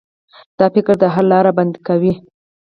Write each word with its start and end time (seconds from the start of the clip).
دا 0.57 0.65
فکر 0.75 0.95
د 0.99 1.03
حل 1.13 1.25
لاره 1.33 1.51
بنده 1.57 1.79
کوي. 1.87 2.13